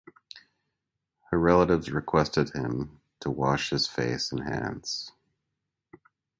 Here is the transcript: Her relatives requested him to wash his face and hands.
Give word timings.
Her 1.29 1.37
relatives 1.37 1.91
requested 1.91 2.55
him 2.55 3.01
to 3.19 3.29
wash 3.29 3.69
his 3.69 3.85
face 3.87 4.31
and 4.31 4.41
hands. 4.41 5.11